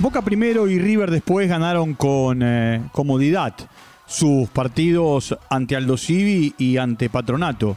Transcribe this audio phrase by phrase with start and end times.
[0.00, 3.54] Boca primero y River después ganaron con eh, comodidad
[4.06, 7.76] sus partidos ante Aldo Civi y ante Patronato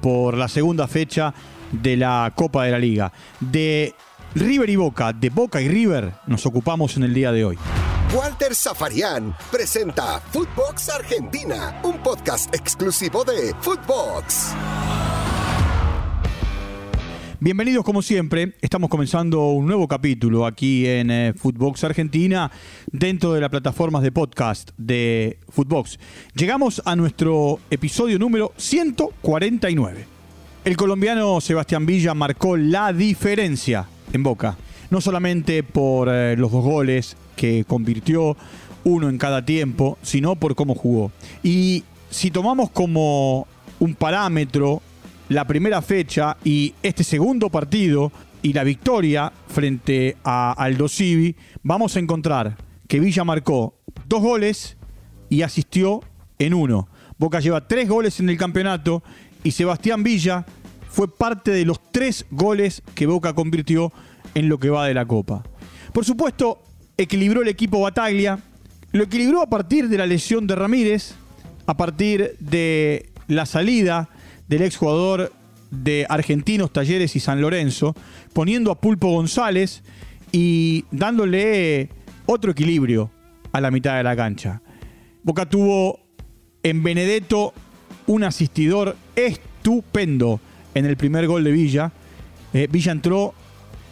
[0.00, 1.34] por la segunda fecha
[1.72, 3.12] de la Copa de la Liga.
[3.40, 3.92] De
[4.36, 7.58] River y Boca, de Boca y River, nos ocupamos en el día de hoy.
[8.14, 14.54] Walter Zafarian presenta Footbox Argentina, un podcast exclusivo de Footbox.
[17.44, 22.50] Bienvenidos como siempre, estamos comenzando un nuevo capítulo aquí en eh, Footbox Argentina
[22.90, 25.98] dentro de las plataformas de podcast de Footbox.
[26.34, 30.06] Llegamos a nuestro episodio número 149.
[30.64, 34.56] El colombiano Sebastián Villa marcó la diferencia en Boca,
[34.88, 38.38] no solamente por eh, los dos goles que convirtió,
[38.84, 41.12] uno en cada tiempo, sino por cómo jugó.
[41.42, 43.46] Y si tomamos como
[43.80, 44.80] un parámetro
[45.34, 51.34] la primera fecha y este segundo partido y la victoria frente a Aldo Civi,
[51.64, 52.56] vamos a encontrar
[52.86, 53.74] que Villa marcó
[54.06, 54.76] dos goles
[55.28, 56.02] y asistió
[56.38, 56.88] en uno.
[57.18, 59.02] Boca lleva tres goles en el campeonato
[59.42, 60.46] y Sebastián Villa
[60.88, 63.92] fue parte de los tres goles que Boca convirtió
[64.36, 65.42] en lo que va de la Copa.
[65.92, 66.62] Por supuesto,
[66.96, 68.38] equilibró el equipo Bataglia,
[68.92, 71.16] lo equilibró a partir de la lesión de Ramírez,
[71.66, 74.10] a partir de la salida
[74.48, 75.32] del exjugador
[75.70, 77.94] de Argentinos, Talleres y San Lorenzo,
[78.32, 79.82] poniendo a Pulpo González
[80.32, 81.88] y dándole
[82.26, 83.10] otro equilibrio
[83.52, 84.62] a la mitad de la cancha.
[85.22, 86.00] Boca tuvo
[86.62, 87.54] en Benedetto
[88.06, 90.40] un asistidor estupendo
[90.74, 91.92] en el primer gol de Villa.
[92.52, 93.34] Eh, Villa entró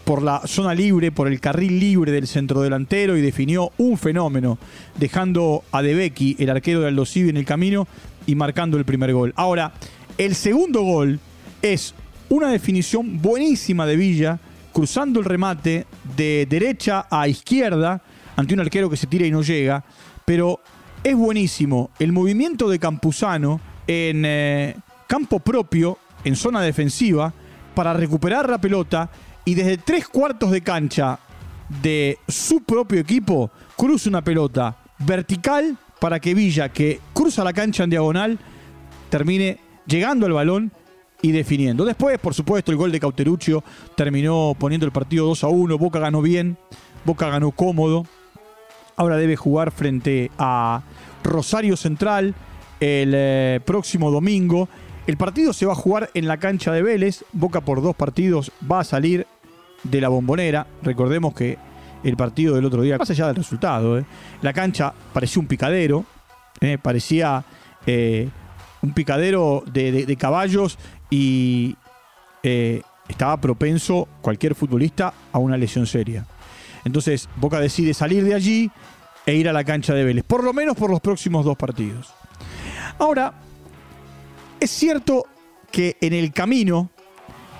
[0.04, 4.58] por la zona libre, por el carril libre del centrodelantero y definió un fenómeno,
[4.98, 7.86] dejando a De el arquero de Aldo Civi, en el camino
[8.26, 9.32] y marcando el primer gol.
[9.36, 9.72] Ahora,
[10.18, 11.20] el segundo gol
[11.60, 11.94] es
[12.28, 14.38] una definición buenísima de Villa,
[14.72, 18.02] cruzando el remate de derecha a izquierda
[18.36, 19.84] ante un arquero que se tira y no llega,
[20.24, 20.60] pero
[21.04, 27.32] es buenísimo el movimiento de Campuzano en eh, campo propio, en zona defensiva,
[27.74, 29.10] para recuperar la pelota
[29.44, 31.18] y desde tres cuartos de cancha
[31.82, 37.84] de su propio equipo cruza una pelota vertical para que Villa, que cruza la cancha
[37.84, 38.38] en diagonal,
[39.10, 40.72] termine llegando al balón
[41.22, 41.84] y definiendo.
[41.84, 43.64] Después, por supuesto, el gol de Cauteruccio
[43.96, 45.78] terminó poniendo el partido 2 a 1.
[45.78, 46.58] Boca ganó bien,
[47.04, 48.04] Boca ganó cómodo.
[48.96, 50.82] Ahora debe jugar frente a
[51.22, 52.34] Rosario Central
[52.80, 54.68] el eh, próximo domingo.
[55.06, 57.24] El partido se va a jugar en la cancha de Vélez.
[57.32, 59.26] Boca por dos partidos va a salir
[59.84, 60.66] de la bombonera.
[60.82, 61.56] Recordemos que
[62.02, 64.04] el partido del otro día, más allá del resultado, eh,
[64.42, 66.04] la cancha parecía un picadero,
[66.60, 67.44] eh, parecía
[68.82, 70.78] un picadero de, caballos
[71.10, 71.76] y
[72.42, 76.26] eh, estaba propenso cualquier futbolista a una lesión seria.
[76.84, 78.70] Entonces Boca decide salir de allí
[79.24, 82.12] e ir a la cancha de Vélez, por lo menos por los próximos dos partidos.
[82.98, 83.34] Ahora,
[84.58, 85.26] es cierto
[85.70, 86.90] que en el camino,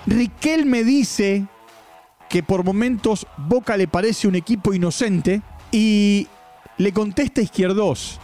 [0.05, 1.45] Riquelme dice
[2.29, 5.41] que por momentos Boca le parece un equipo inocente
[5.71, 6.27] y
[6.77, 8.19] le contesta Izquierdos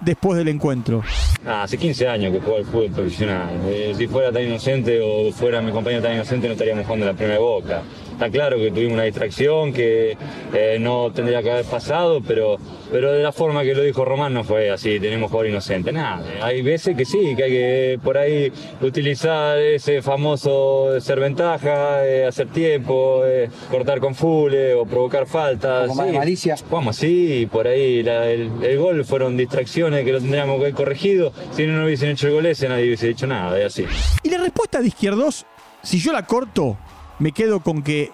[0.00, 1.02] después del encuentro.
[1.46, 3.48] Ah, hace 15 años que juego al fútbol profesional.
[3.66, 7.14] Eh, si fuera tan inocente o fuera mi compañero tan inocente no estaríamos jugando la
[7.14, 7.82] primera boca.
[8.18, 10.16] Está claro que tuvimos una distracción que
[10.52, 12.56] eh, no tendría que haber pasado, pero,
[12.90, 15.92] pero de la forma que lo dijo Román no fue así, tenemos jugador inocente.
[15.92, 22.04] Nada, hay veces que sí, que hay que por ahí utilizar ese famoso ser ventaja,
[22.04, 23.22] eh, hacer tiempo,
[23.70, 25.86] cortar con fule o provocar faltas.
[25.86, 26.10] Como sí.
[26.10, 26.56] malicia.
[26.68, 31.32] Vamos, sí, por ahí el, el gol fueron distracciones que lo tendríamos que haber corregido
[31.52, 33.86] si no, hubiesen hecho el gol ese, nadie hubiese hecho nada, es así.
[34.24, 35.46] Y la respuesta de Izquierdos,
[35.84, 36.76] si yo la corto,
[37.18, 38.10] me quedo con que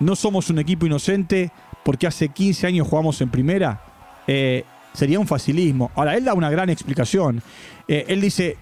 [0.00, 1.50] no somos un equipo inocente
[1.84, 3.80] porque hace 15 años jugamos en primera,
[4.26, 5.90] eh, sería un facilismo.
[5.94, 7.42] Ahora, él da una gran explicación.
[7.86, 8.56] Eh, él dice,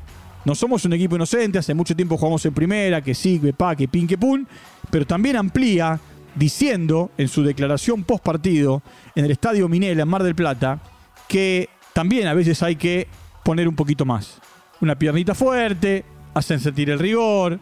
[0.45, 3.75] no somos un equipo inocente, hace mucho tiempo jugamos en primera, que sí, que pa,
[3.75, 4.47] que pin, que pun,
[4.91, 5.99] pero también amplía
[6.35, 8.83] diciendo en su declaración post partido
[9.15, 10.81] en el Estadio Minela en Mar del Plata
[11.29, 13.09] que también a veces hay que
[13.45, 14.41] poner un poquito más.
[14.81, 16.05] Una piernita fuerte,
[16.35, 17.59] hacen sentir el rigor.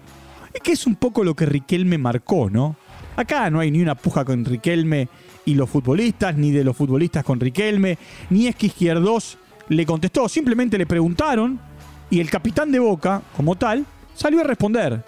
[0.62, 2.76] Que es un poco lo que Riquelme marcó, ¿no?
[3.16, 5.08] Acá no hay ni una puja con Riquelme
[5.44, 7.98] y los futbolistas, ni de los futbolistas con Riquelme,
[8.30, 9.38] ni es que Izquierdos
[9.68, 11.60] le contestó, simplemente le preguntaron
[12.10, 15.04] y el capitán de Boca, como tal, salió a responder.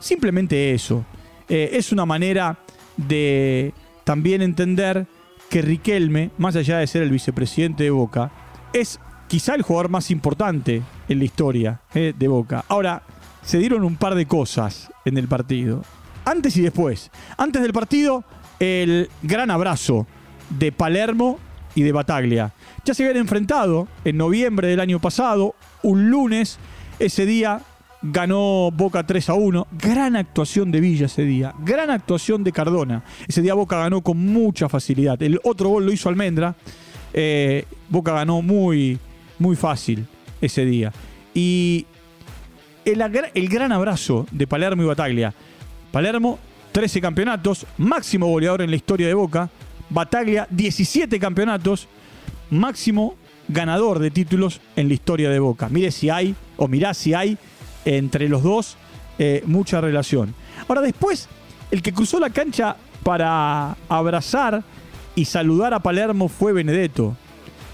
[0.00, 1.04] Simplemente eso.
[1.48, 2.58] Eh, es una manera
[2.96, 3.72] de
[4.04, 5.06] también entender
[5.48, 8.30] que Riquelme, más allá de ser el vicepresidente de Boca,
[8.72, 12.64] es quizá el jugador más importante en la historia eh, de Boca.
[12.68, 13.02] Ahora,
[13.48, 15.82] se dieron un par de cosas en el partido.
[16.26, 17.10] Antes y después.
[17.38, 18.22] Antes del partido,
[18.60, 20.06] el gran abrazo
[20.50, 21.38] de Palermo
[21.74, 22.52] y de Bataglia.
[22.84, 26.58] Ya se habían enfrentado en noviembre del año pasado, un lunes,
[26.98, 27.62] ese día
[28.02, 29.66] ganó Boca 3 a 1.
[29.80, 31.54] Gran actuación de Villa ese día.
[31.60, 33.02] Gran actuación de Cardona.
[33.26, 35.22] Ese día Boca ganó con mucha facilidad.
[35.22, 36.54] El otro gol lo hizo Almendra.
[37.14, 38.98] Eh, Boca ganó muy,
[39.38, 40.06] muy fácil
[40.42, 40.92] ese día.
[41.32, 41.86] Y
[42.92, 45.34] el, el gran abrazo de Palermo y Bataglia.
[45.90, 46.38] Palermo,
[46.72, 49.50] 13 campeonatos, máximo goleador en la historia de Boca.
[49.90, 51.88] Bataglia, 17 campeonatos,
[52.50, 53.16] máximo
[53.48, 55.68] ganador de títulos en la historia de Boca.
[55.68, 57.38] Mire si hay, o mirá si hay
[57.84, 58.76] entre los dos
[59.18, 60.34] eh, mucha relación.
[60.68, 61.28] Ahora después,
[61.70, 64.62] el que cruzó la cancha para abrazar
[65.14, 67.16] y saludar a Palermo fue Benedetto.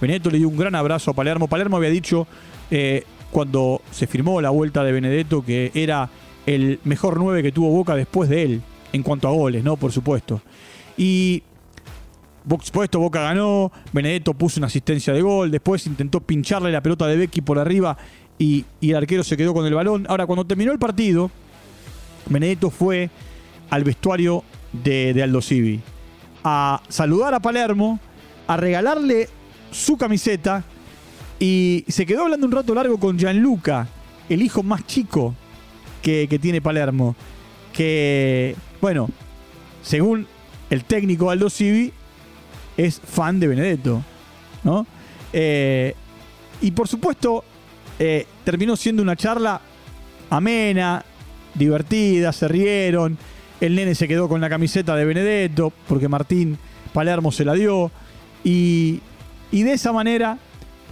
[0.01, 1.49] Benedetto le dio un gran abrazo a Palermo.
[1.49, 2.27] Palermo había dicho
[2.71, 6.09] eh, cuando se firmó la vuelta de Benedetto que era
[6.47, 9.77] el mejor 9 que tuvo Boca después de él, en cuanto a goles, ¿no?
[9.77, 10.41] Por supuesto.
[10.97, 11.43] Y
[12.49, 17.09] por supuesto, Boca ganó, Benedetto puso una asistencia de gol, después intentó pincharle la pelota
[17.09, 17.99] de Becky por arriba
[18.39, 20.07] y, el arquero se quedó con el balón.
[20.09, 21.29] Ahora, cuando terminó el partido,
[22.27, 23.11] Benedetto fue
[23.69, 25.41] al vestuario de, de Aldo
[26.45, 27.99] a saludar a Palermo,
[28.47, 29.29] a regalarle
[29.73, 30.63] su camiseta
[31.39, 33.89] y se quedó hablando un rato largo con Gianluca,
[34.29, 35.35] el hijo más chico
[36.03, 37.17] que, tiene Palermo.
[37.73, 39.09] Que, bueno,
[39.83, 40.27] según
[40.71, 41.93] el técnico Aldo Civi,
[42.77, 44.03] es fan de Benedetto.
[44.63, 44.87] ¿no?
[45.33, 45.95] Eh,
[46.61, 47.45] y por supuesto,
[47.99, 49.61] eh, terminó siendo una charla
[50.31, 51.05] amena,
[51.55, 53.17] divertida, se rieron.
[53.61, 56.59] El nene se quedó con la camiseta de Benedetto porque Martín
[56.93, 57.91] Palermo se la dio.
[58.43, 59.01] Y,
[59.51, 60.39] de esa manera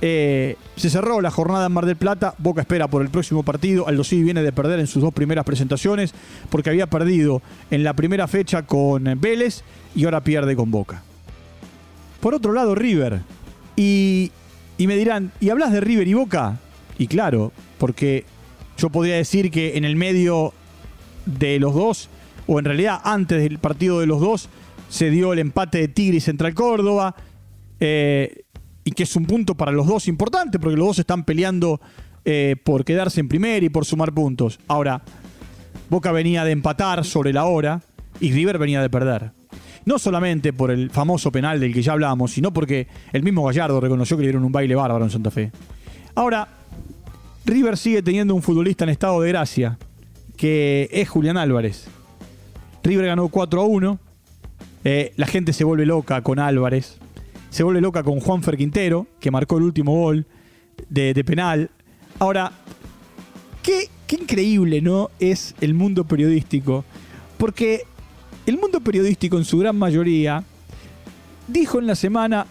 [0.04, 2.34] eh, se cerró la jornada en Mar del Plata.
[2.38, 3.86] Boca espera por el próximo partido.
[3.86, 6.12] Aldo Civi viene de perder en sus dos primeras presentaciones
[6.50, 7.40] porque había perdido
[7.70, 9.62] en la primera fecha con Vélez
[9.94, 11.04] y ahora pierde con Boca.
[12.20, 13.20] Por otro lado, River.
[13.76, 14.32] Y,
[14.76, 16.58] y me dirán, ¿y hablas de River y Boca?
[16.98, 18.24] Y claro, porque
[18.76, 20.52] yo podría decir que en el medio
[21.26, 22.08] de los dos,
[22.48, 24.48] o en realidad antes del partido de los dos,
[24.88, 27.14] se dio el empate de Tigre y Central Córdoba,
[27.78, 28.41] eh,
[28.84, 31.80] y que es un punto para los dos importante, porque los dos están peleando
[32.24, 34.58] eh, por quedarse en primer y por sumar puntos.
[34.68, 35.02] Ahora,
[35.90, 37.82] Boca venía de empatar sobre la hora
[38.20, 39.32] y River venía de perder.
[39.84, 43.80] No solamente por el famoso penal del que ya hablábamos, sino porque el mismo Gallardo
[43.80, 45.50] reconoció que le dieron un baile bárbaro en Santa Fe.
[46.14, 46.48] Ahora,
[47.44, 49.78] River sigue teniendo un futbolista en estado de gracia,
[50.36, 51.88] que es Julián Álvarez.
[52.84, 53.98] River ganó 4 a 1.
[54.84, 56.98] Eh, la gente se vuelve loca con Álvarez.
[57.52, 60.24] Se vuelve loca con Juanfer Quintero, que marcó el último gol
[60.88, 61.68] de, penal.
[62.18, 62.50] Ahora,
[63.62, 65.10] qué, qué increíble, ¿no?
[65.20, 66.82] Es el mundo periodístico.
[67.36, 67.82] Porque
[68.46, 70.44] el mundo periodístico, en su gran mayoría,
[71.46, 72.46] dijo en la semana,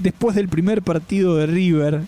[0.00, 2.02] después del primer partido de River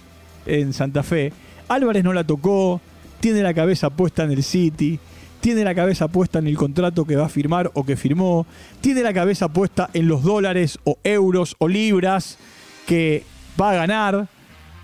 [0.45, 1.33] en Santa Fe,
[1.69, 2.83] Álvarez no la tocó,
[3.21, 5.01] tiene la cabeza puesta en el City,
[5.41, 8.47] tiene la cabeza puesta en el contrato que va a firmar o que firmó,
[8.81, 12.39] tiene la cabeza puesta en los dólares o euros o libras
[12.87, 13.25] que
[13.61, 14.29] va a ganar.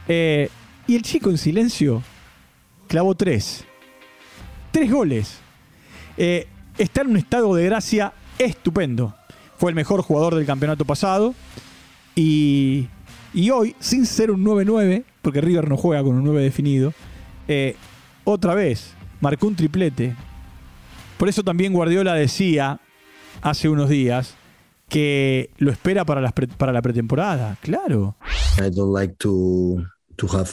[0.08, 0.48] Eh,
[0.86, 2.02] y el chico en silencio
[2.86, 3.64] clavó tres.
[4.70, 5.38] Tres goles.
[6.16, 6.46] Eh,
[6.78, 9.14] está en un estado de gracia estupendo.
[9.58, 11.34] Fue el mejor jugador del campeonato pasado.
[12.14, 12.88] Y,
[13.32, 16.92] y hoy, sin ser un 9-9, porque River no juega con un 9 definido,
[17.48, 17.76] eh,
[18.24, 20.14] otra vez marcó un triplete.
[21.16, 22.80] Por eso también Guardiola decía
[23.42, 24.34] hace unos días
[24.88, 27.56] que lo espera para, las para la pretemporada.
[27.62, 28.16] Claro.
[28.58, 29.84] I don't like to,
[30.16, 30.50] to have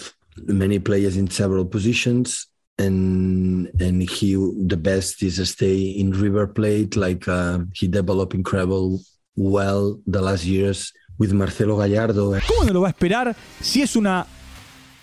[0.48, 2.48] many players in several positions.
[2.78, 9.02] And, and he the best is stay in River Plate like uh, he developed incredible
[9.36, 12.32] well the last years with Marcelo Gallardo.
[12.48, 14.26] ¿Cómo no lo va a esperar si es una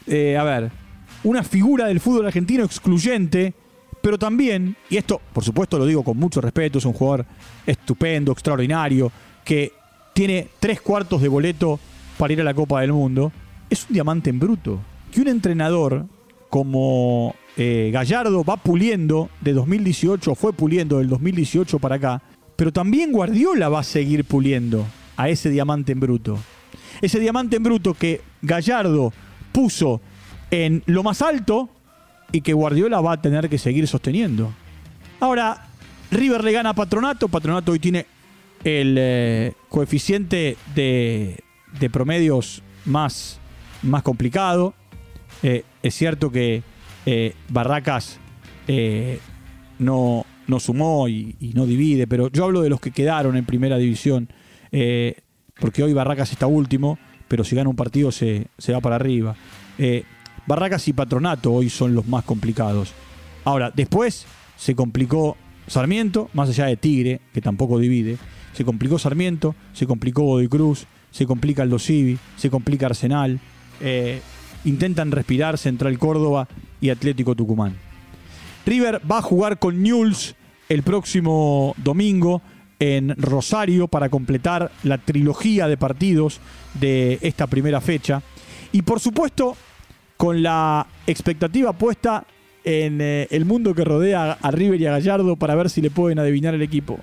[0.09, 0.71] eh, a ver,
[1.23, 3.53] una figura del fútbol argentino excluyente,
[4.01, 7.27] pero también, y esto por supuesto lo digo con mucho respeto, es un jugador
[7.67, 9.11] estupendo, extraordinario,
[9.45, 9.73] que
[10.13, 11.79] tiene tres cuartos de boleto
[12.17, 13.33] para ir a la Copa del Mundo,
[13.71, 14.81] es un diamante en bruto.
[15.13, 16.07] Que un entrenador
[16.51, 22.23] como eh, Gallardo va puliendo de 2018, fue puliendo del 2018 para acá,
[22.57, 24.85] pero también Guardiola va a seguir puliendo
[25.17, 26.39] a ese diamante en bruto.
[27.01, 29.13] Ese diamante en bruto que Gallardo
[29.53, 30.01] puso
[30.51, 31.69] en lo más alto
[32.33, 34.53] y que Guardiola va a tener que seguir sosteniendo.
[35.21, 35.69] Ahora,
[36.11, 37.29] River le gana Patronato.
[37.29, 38.07] Patronato hoy tiene
[38.65, 41.43] el eh, coeficiente de,
[41.93, 43.39] promedios más,
[43.83, 44.75] más complicado.
[45.43, 46.63] Eh, es cierto que
[47.07, 48.19] eh, Barracas
[49.79, 53.47] no, no, sumó y, y, no divide, pero yo hablo de los que quedaron en
[53.47, 54.29] primera división.
[55.59, 59.37] porque hoy Barracas está último, pero si gana un partido se, se va para arriba.
[60.49, 62.95] Barracas y Patronato hoy son los más complicados.
[63.45, 64.25] Ahora, después
[64.57, 65.37] se complicó
[65.67, 68.17] Sarmiento, más allá de Tigre, que tampoco divide.
[68.55, 73.39] Se complicó Sarmiento, se complicó Godoy Cruz, se complica Aldo Civi, se complica Arsenal.
[73.83, 74.23] Eh,
[74.65, 76.49] intentan respirar Central Córdoba
[76.81, 77.77] y Atlético Tucumán.
[78.65, 80.35] River va a jugar con Newell's
[80.71, 82.41] el próximo domingo
[82.79, 86.41] en Rosario para completar la trilogía de partidos
[86.73, 88.23] de esta primera fecha.
[88.73, 89.57] Y por supuesto,
[90.19, 92.27] con la expectativa puesta
[92.65, 95.91] en eh, el mundo que rodea a River y a Gallardo para ver si le
[95.91, 96.99] pueden adivinar el equipo.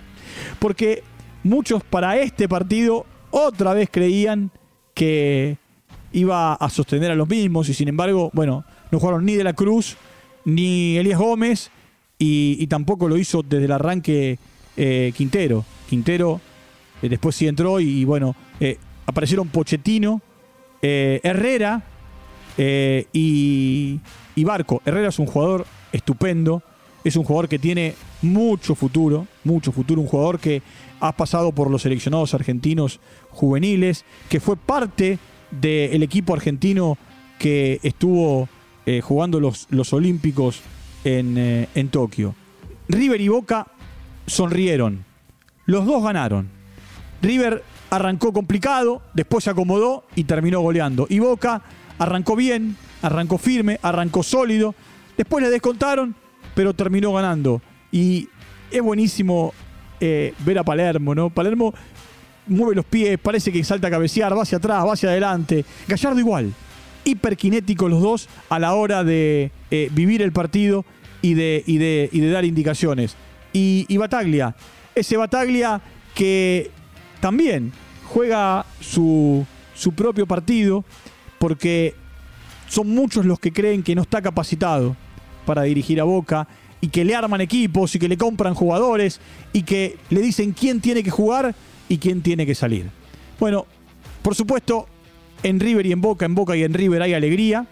[0.59, 1.01] Porque
[1.43, 4.51] muchos para este partido otra vez creían
[4.93, 5.57] que
[6.11, 9.53] iba a sostener a los mismos y sin embargo, bueno, no jugaron ni de la
[9.53, 9.97] Cruz
[10.45, 11.71] ni Elías Gómez
[12.17, 14.39] y, tampoco lo hizo desde el arranque
[14.77, 15.65] eh, Quintero.
[15.89, 16.39] Quintero
[17.01, 20.21] eh, después sí entró y, bueno, eh, aparecieron Pochettino,
[20.81, 21.81] Herrera
[22.57, 23.99] y,
[24.35, 24.81] y Barco.
[24.85, 26.63] Herrera es un jugador estupendo,
[27.03, 30.61] es un jugador que tiene mucho futuro, mucho futuro, un jugador que
[30.99, 35.19] ha pasado por los seleccionados argentinos juveniles, que fue parte
[35.51, 36.97] del equipo argentino
[37.37, 38.49] que estuvo
[38.85, 40.61] eh, jugando los, los Olímpicos
[41.03, 42.35] en, eh, en Tokio.
[42.87, 43.67] River y Boca
[44.25, 45.05] sonrieron.
[45.65, 46.49] Los dos ganaron.
[47.21, 51.07] River arrancó complicado, después se acomodó y terminó goleando.
[51.09, 51.61] Y Boca
[51.97, 54.75] arrancó bien, arrancó firme, arrancó sólido.
[55.17, 56.15] Después le descontaron,
[56.53, 57.61] pero terminó ganando.
[57.91, 58.27] Y
[58.71, 59.53] es buenísimo
[59.99, 61.29] eh, ver a Palermo, ¿no?
[61.29, 61.73] Palermo
[62.47, 65.65] mueve los pies, parece que salta a cabecear, va hacia atrás, va hacia adelante.
[65.87, 66.53] Gallardo igual
[67.05, 70.83] hiperkinéticos los dos a la hora de eh, vivir el partido
[71.21, 73.15] y de, de, de dar indicaciones.
[73.53, 74.55] Y, y, Bataglia,
[74.95, 75.81] ese Bataglia
[76.13, 76.71] que
[77.21, 77.71] también
[78.03, 80.83] juega su, su propio partido
[81.39, 81.95] porque
[82.67, 84.95] son muchos los que creen que no está capacitado
[85.45, 86.47] para dirigir a Boca
[86.81, 89.19] y que le arman equipos y que le compran jugadores
[89.53, 91.55] y que le dicen quién tiene que jugar
[91.89, 92.89] y quién tiene que salir.
[93.39, 93.65] Bueno,
[94.21, 94.87] por supuesto,
[95.43, 97.67] en River y en Boca, en Boca y en River hay alegría.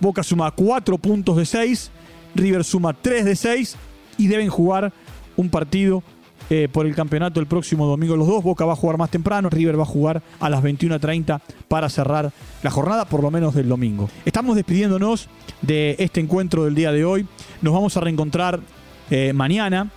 [0.00, 1.90] Boca suma 4 puntos de 6,
[2.34, 3.76] River suma 3 de 6
[4.18, 4.92] y deben jugar
[5.36, 6.02] un partido
[6.50, 8.42] eh, por el campeonato el próximo domingo los dos.
[8.42, 12.32] Boca va a jugar más temprano, River va a jugar a las 21.30 para cerrar
[12.62, 14.08] la jornada, por lo menos del domingo.
[14.24, 15.28] Estamos despidiéndonos
[15.62, 17.26] de este encuentro del día de hoy.
[17.62, 18.60] Nos vamos a reencontrar
[19.10, 19.90] eh, mañana.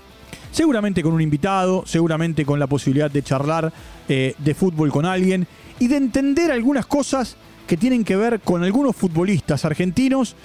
[0.51, 3.71] Seguramente con un invitado, seguramente con la posibilidad de charlar
[4.07, 5.45] eh, de fútbol con alguien
[5.79, 7.35] y de entender algunas cosas
[7.67, 10.35] que tienen que ver con algunos futbolistas argentinos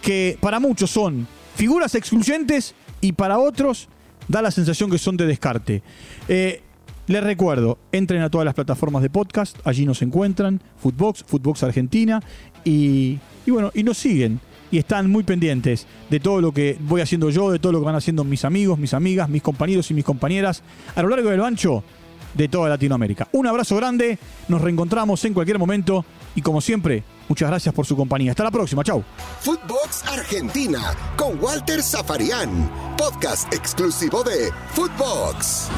[0.00, 3.88] que para muchos son figuras excluyentes y para otros
[4.28, 5.82] da la sensación que son de descarte.
[6.28, 6.62] Eh,
[7.06, 12.22] les recuerdo, entren a todas las plataformas de podcast, allí nos encuentran, Footbox, Footbox Argentina,
[12.64, 14.40] y, y, bueno, y nos siguen.
[14.70, 17.86] Y están muy pendientes de todo lo que voy haciendo yo, de todo lo que
[17.86, 20.62] van haciendo mis amigos, mis amigas, mis compañeros y mis compañeras
[20.94, 21.82] a lo largo del ancho
[22.34, 23.28] de toda Latinoamérica.
[23.32, 24.18] Un abrazo grande,
[24.48, 26.04] nos reencontramos en cualquier momento
[26.34, 28.32] y como siempre, muchas gracias por su compañía.
[28.32, 29.02] Hasta la próxima, chau.
[29.40, 35.68] Footbox Argentina con Walter Zafarian, podcast exclusivo de Footbox.